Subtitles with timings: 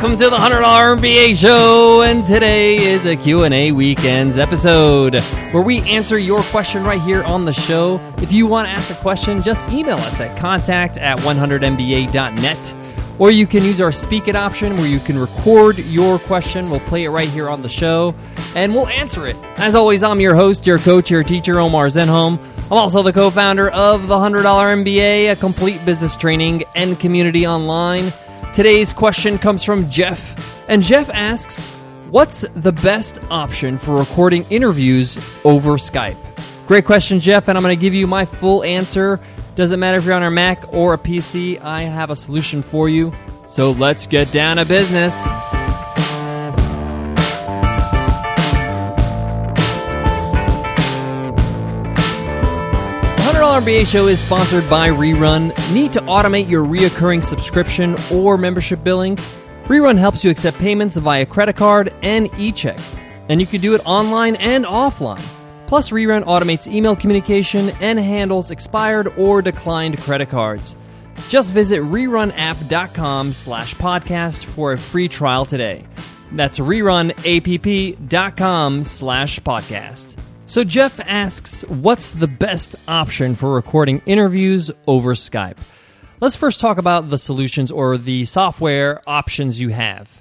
[0.00, 5.16] Welcome to the $100 MBA show and today is a Q&A weekends episode
[5.52, 8.00] where we answer your question right here on the show.
[8.16, 12.74] If you want to ask a question, just email us at contact at 100mba.net
[13.18, 16.70] or you can use our Speak It option where you can record your question.
[16.70, 18.14] We'll play it right here on the show
[18.56, 19.36] and we'll answer it.
[19.58, 22.38] As always, I'm your host, your coach, your teacher, Omar Zenhom.
[22.70, 28.10] I'm also the co-founder of the $100 MBA, a complete business training and community online.
[28.52, 31.72] Today's question comes from Jeff, and Jeff asks,
[32.10, 36.16] What's the best option for recording interviews over Skype?
[36.66, 39.20] Great question, Jeff, and I'm going to give you my full answer.
[39.54, 42.88] Doesn't matter if you're on a Mac or a PC, I have a solution for
[42.88, 43.12] you.
[43.44, 45.14] So let's get down to business.
[53.50, 55.48] $100 MBA show is sponsored by Rerun.
[55.74, 59.16] Need to automate your reoccurring subscription or membership billing?
[59.64, 62.78] Rerun helps you accept payments via credit card and e-check.
[63.28, 65.18] And you can do it online and offline.
[65.66, 70.76] Plus, Rerun automates email communication and handles expired or declined credit cards.
[71.28, 75.84] Just visit rerunapp.com slash podcast for a free trial today.
[76.30, 80.19] That's rerunapp.com slash podcast.
[80.50, 85.58] So Jeff asks, what's the best option for recording interviews over Skype?
[86.20, 90.20] Let's first talk about the solutions or the software options you have.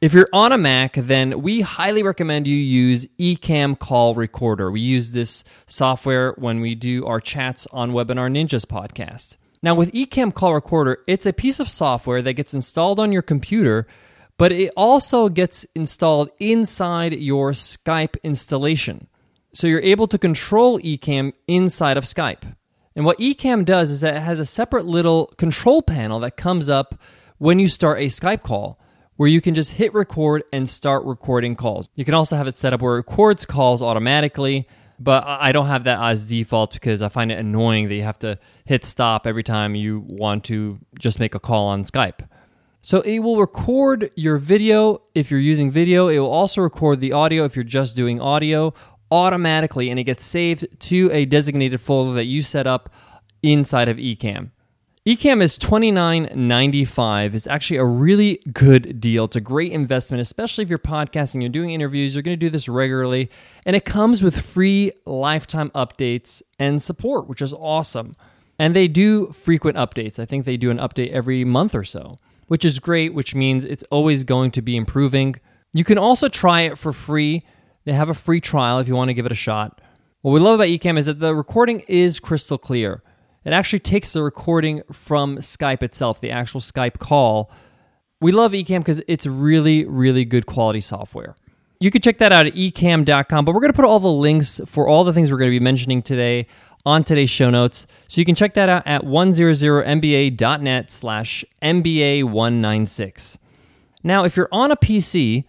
[0.00, 4.68] If you're on a Mac, then we highly recommend you use Ecamm Call Recorder.
[4.72, 9.36] We use this software when we do our chats on Webinar Ninjas podcast.
[9.62, 13.22] Now, with Ecamm Call Recorder, it's a piece of software that gets installed on your
[13.22, 13.86] computer,
[14.38, 19.06] but it also gets installed inside your Skype installation.
[19.52, 22.54] So you're able to control Ecamm inside of Skype.
[22.94, 26.68] And what Ecamm does is that it has a separate little control panel that comes
[26.68, 27.00] up
[27.38, 28.78] when you start a Skype call
[29.16, 31.88] where you can just hit record and start recording calls.
[31.96, 34.68] You can also have it set up where it records calls automatically,
[35.00, 38.18] but I don't have that as default because I find it annoying that you have
[38.20, 42.28] to hit stop every time you want to just make a call on Skype.
[42.80, 46.06] So it will record your video if you're using video.
[46.06, 48.72] It will also record the audio if you're just doing audio
[49.10, 52.90] automatically and it gets saved to a designated folder that you set up
[53.42, 54.50] inside of Ecamm.
[55.08, 57.34] Ecamm is $29.95.
[57.34, 59.24] It's actually a really good deal.
[59.24, 62.50] It's a great investment, especially if you're podcasting, you're doing interviews, you're going to do
[62.50, 63.30] this regularly.
[63.64, 68.16] And it comes with free lifetime updates and support, which is awesome.
[68.58, 70.18] And they do frequent updates.
[70.18, 73.64] I think they do an update every month or so, which is great, which means
[73.64, 75.36] it's always going to be improving.
[75.72, 77.46] You can also try it for free.
[77.88, 79.80] They have a free trial if you want to give it a shot.
[80.20, 83.02] What we love about Ecamm is that the recording is crystal clear.
[83.46, 87.50] It actually takes the recording from Skype itself, the actual Skype call.
[88.20, 91.34] We love Ecamm because it's really, really good quality software.
[91.80, 94.60] You can check that out at ecamm.com, but we're going to put all the links
[94.66, 96.46] for all the things we're going to be mentioning today
[96.84, 97.86] on today's show notes.
[98.06, 103.38] So you can check that out at 100mba.net slash MBA196.
[104.04, 105.46] Now, if you're on a PC,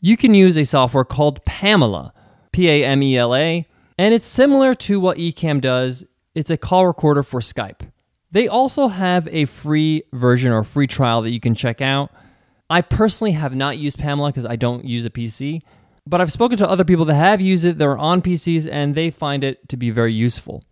[0.00, 2.12] you can use a software called Pamela,
[2.52, 3.66] P A M E L A,
[3.96, 6.04] and it's similar to what Ecamm does.
[6.34, 7.90] It's a call recorder for Skype.
[8.30, 12.12] They also have a free version or free trial that you can check out.
[12.70, 15.62] I personally have not used Pamela because I don't use a PC,
[16.06, 17.78] but I've spoken to other people that have used it.
[17.78, 20.62] They're on PCs and they find it to be very useful.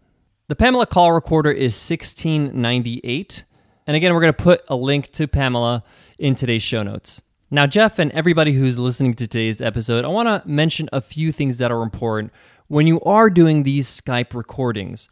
[0.49, 3.45] The Pamela call recorder is $16.98.
[3.87, 5.83] And again, we're going to put a link to Pamela
[6.19, 7.23] in today's show notes.
[7.57, 11.33] Now, Jeff and everybody who's listening to today's episode, I want to mention a few
[11.33, 12.31] things that are important
[12.69, 15.09] when you are doing these Skype recordings,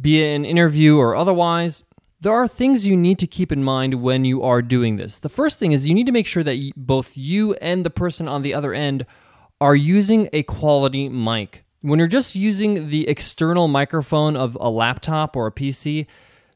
[0.00, 1.84] be it an interview or otherwise.
[2.20, 5.20] There are things you need to keep in mind when you are doing this.
[5.20, 8.26] The first thing is you need to make sure that both you and the person
[8.26, 9.06] on the other end
[9.60, 11.62] are using a quality mic.
[11.80, 16.06] When you're just using the external microphone of a laptop or a PC,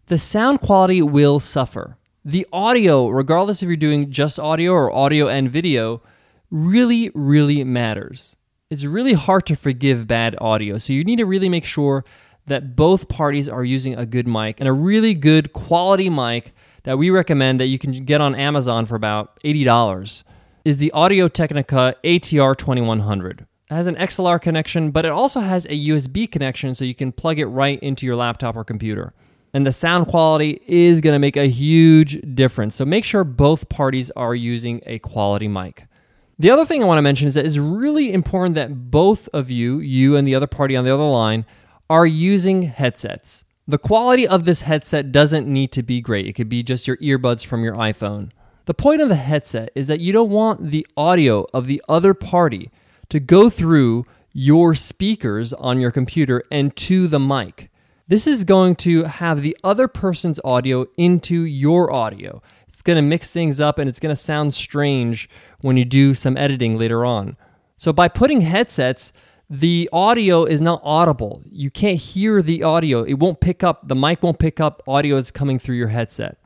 [0.06, 1.96] the sound quality will suffer.
[2.28, 6.02] The audio, regardless if you're doing just audio or audio and video,
[6.50, 8.36] really, really matters.
[8.68, 10.76] It's really hard to forgive bad audio.
[10.76, 12.04] So you need to really make sure
[12.44, 16.52] that both parties are using a good mic and a really good quality mic
[16.82, 20.22] that we recommend that you can get on Amazon for about $80
[20.66, 23.40] is the Audio Technica ATR 2100.
[23.40, 27.10] It has an XLR connection, but it also has a USB connection so you can
[27.10, 29.14] plug it right into your laptop or computer.
[29.54, 32.74] And the sound quality is going to make a huge difference.
[32.74, 35.84] So make sure both parties are using a quality mic.
[36.38, 39.50] The other thing I want to mention is that it's really important that both of
[39.50, 41.44] you, you and the other party on the other line,
[41.90, 43.44] are using headsets.
[43.66, 46.26] The quality of this headset doesn't need to be great.
[46.26, 48.30] It could be just your earbuds from your iPhone.
[48.66, 52.14] The point of the headset is that you don't want the audio of the other
[52.14, 52.70] party
[53.08, 57.70] to go through your speakers on your computer and to the mic.
[58.08, 62.40] This is going to have the other person's audio into your audio.
[62.66, 65.28] It's going to mix things up and it's going to sound strange
[65.60, 67.36] when you do some editing later on.
[67.76, 69.12] So, by putting headsets,
[69.50, 71.42] the audio is not audible.
[71.50, 73.02] You can't hear the audio.
[73.02, 76.38] It won't pick up, the mic won't pick up audio that's coming through your headset.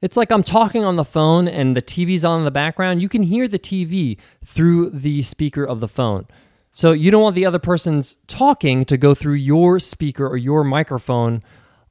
[0.00, 3.02] It's like I'm talking on the phone and the TV's on in the background.
[3.02, 6.26] You can hear the TV through the speaker of the phone.
[6.72, 10.62] So you don't want the other person's talking to go through your speaker or your
[10.62, 11.42] microphone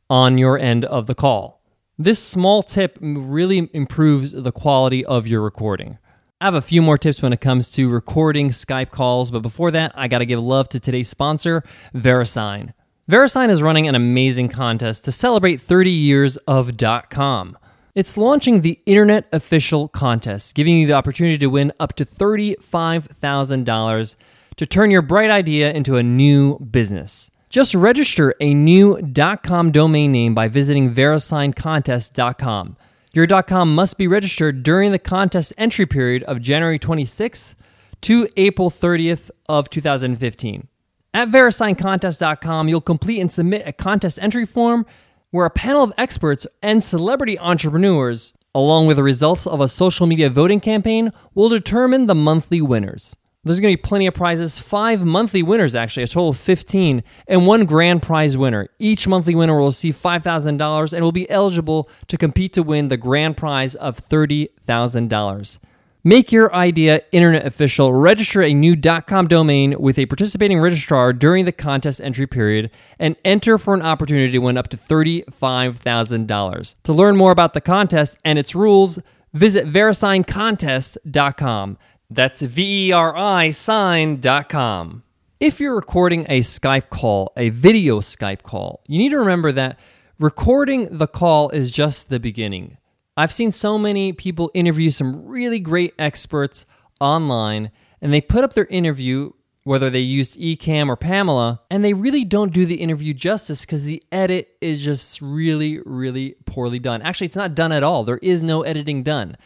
[0.10, 1.62] on your end of the call.
[1.98, 5.98] This small tip really improves the quality of your recording.
[6.40, 9.72] I have a few more tips when it comes to recording Skype calls, but before
[9.72, 11.62] that, I got to give love to today's sponsor,
[11.94, 12.74] VeriSign.
[13.12, 16.72] VeriSign is running an amazing contest to celebrate 30 years of
[17.10, 17.58] .com.
[17.96, 24.16] It's launching the Internet Official Contest, giving you the opportunity to win up to $35,000
[24.60, 27.32] to turn your bright idea into a new business.
[27.50, 29.00] Just register a new
[29.42, 32.76] .com domain name by visiting verisigncontest.com.
[33.14, 37.56] Your .com must be registered during the contest entry period of January 26th
[38.02, 40.68] to April 30th of 2015.
[41.14, 44.86] At verisigncontest.com, you'll complete and submit a contest entry form
[45.32, 50.06] where a panel of experts and celebrity entrepreneurs, along with the results of a social
[50.06, 53.16] media voting campaign, will determine the monthly winners.
[53.46, 54.60] There's going to be plenty of prizes.
[54.60, 58.68] Five monthly winners, actually, a total of 15, and one grand prize winner.
[58.80, 62.98] Each monthly winner will receive $5,000 and will be eligible to compete to win the
[62.98, 65.60] grand prize of $30,000.
[66.04, 67.94] Make your idea internet official.
[67.94, 73.16] Register a new .com domain with a participating registrar during the contest entry period and
[73.24, 76.76] enter for an opportunity to win up to $35,000.
[76.84, 79.00] To learn more about the contest and its rules,
[79.34, 81.78] visit verisigncontest.com.
[82.12, 85.04] That's V E R I sign.com.
[85.40, 89.80] If you're recording a Skype call, a video Skype call, you need to remember that
[90.18, 92.78] recording the call is just the beginning.
[93.16, 96.66] I've seen so many people interview some really great experts
[97.00, 97.70] online,
[98.02, 99.32] and they put up their interview,
[99.64, 103.84] whether they used Ecamm or Pamela, and they really don't do the interview justice because
[103.84, 107.04] the edit is just really, really poorly done.
[107.04, 108.04] Actually, it's not done at all.
[108.04, 109.38] There is no editing done.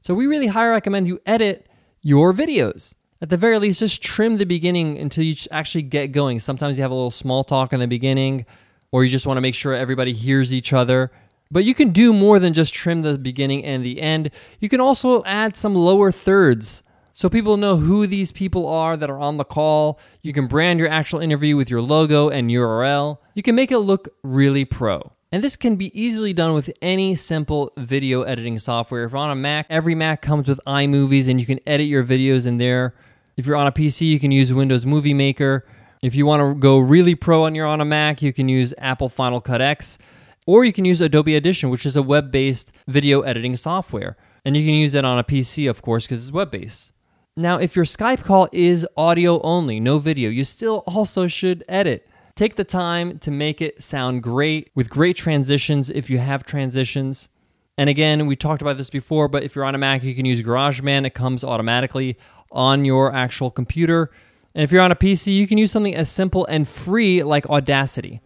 [0.00, 1.65] So we really highly recommend you edit
[2.06, 2.94] your videos.
[3.20, 6.38] At the very least, just trim the beginning until you actually get going.
[6.38, 8.46] Sometimes you have a little small talk in the beginning,
[8.92, 11.10] or you just want to make sure everybody hears each other.
[11.50, 14.30] But you can do more than just trim the beginning and the end.
[14.60, 19.10] You can also add some lower thirds so people know who these people are that
[19.10, 19.98] are on the call.
[20.22, 23.18] You can brand your actual interview with your logo and URL.
[23.34, 25.10] You can make it look really pro.
[25.36, 29.04] And this can be easily done with any simple video editing software.
[29.04, 32.02] If you're on a Mac, every Mac comes with iMovies and you can edit your
[32.02, 32.94] videos in there.
[33.36, 35.66] If you're on a PC, you can use Windows Movie Maker.
[36.02, 38.72] If you want to go really pro and you're on a Mac, you can use
[38.78, 39.98] Apple Final Cut X.
[40.46, 44.16] Or you can use Adobe Audition, which is a web based video editing software.
[44.46, 46.92] And you can use that on a PC, of course, because it's web based.
[47.36, 52.08] Now, if your Skype call is audio only, no video, you still also should edit.
[52.36, 57.30] Take the time to make it sound great with great transitions if you have transitions.
[57.78, 60.26] And again, we talked about this before, but if you're on a Mac, you can
[60.26, 61.06] use GarageBand.
[61.06, 62.18] It comes automatically
[62.52, 64.10] on your actual computer.
[64.54, 67.46] And if you're on a PC, you can use something as simple and free like
[67.48, 68.20] Audacity.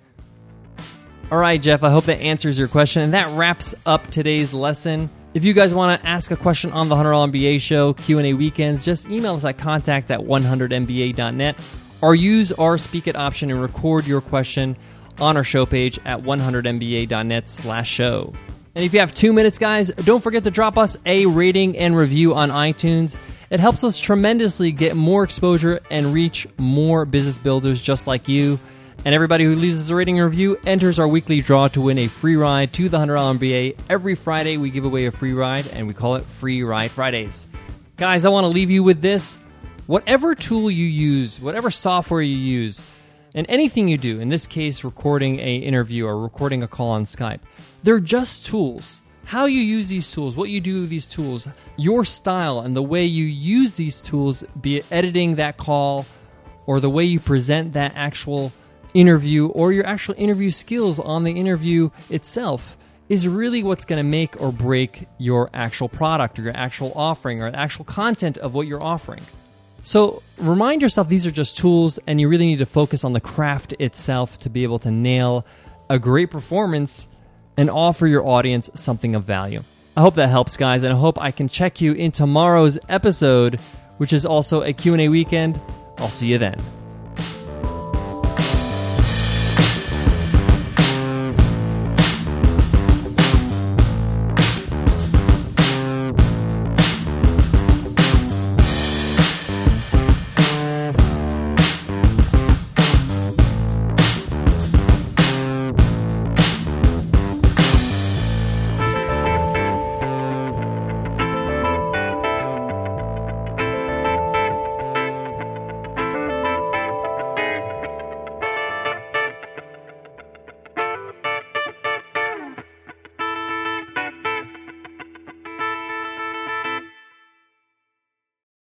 [1.30, 3.02] All right, Jeff, I hope that answers your question.
[3.02, 5.08] And that wraps up today's lesson.
[5.34, 8.84] If you guys want to ask a question on the $100 MBA show, Q&A weekends,
[8.84, 11.56] just email us at contact at 100mba.net
[12.02, 14.76] or use our Speak It option and record your question
[15.20, 18.32] on our show page at 100mba.net slash show.
[18.74, 21.96] And if you have two minutes, guys, don't forget to drop us a rating and
[21.96, 23.16] review on iTunes.
[23.50, 28.60] It helps us tremendously get more exposure and reach more business builders just like you.
[29.04, 31.98] And everybody who leaves us a rating and review enters our weekly draw to win
[31.98, 33.80] a free ride to the $100 MBA.
[33.88, 37.46] Every Friday, we give away a free ride, and we call it Free Ride Fridays.
[37.96, 39.40] Guys, I want to leave you with this
[39.90, 42.80] whatever tool you use, whatever software you use,
[43.34, 47.04] and anything you do, in this case, recording a interview or recording a call on
[47.04, 47.40] Skype,
[47.82, 49.02] they're just tools.
[49.24, 52.82] How you use these tools, what you do with these tools, your style and the
[52.84, 56.06] way you use these tools, be it editing that call
[56.66, 58.52] or the way you present that actual
[58.94, 62.76] interview or your actual interview skills on the interview itself
[63.08, 67.42] is really what's going to make or break your actual product or your actual offering
[67.42, 69.20] or the actual content of what you're offering.
[69.82, 73.20] So remind yourself these are just tools, and you really need to focus on the
[73.20, 75.46] craft itself to be able to nail
[75.88, 77.08] a great performance
[77.56, 79.62] and offer your audience something of value.
[79.96, 83.60] I hope that helps, guys, and I hope I can check you in tomorrow's episode,
[83.98, 85.60] which is also a Q&A weekend.
[85.98, 86.58] I'll see you then.